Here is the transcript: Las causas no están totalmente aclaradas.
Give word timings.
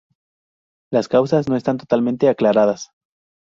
Las 0.91 1.07
causas 1.07 1.47
no 1.47 1.55
están 1.55 1.77
totalmente 1.77 2.27
aclaradas. 2.27 2.89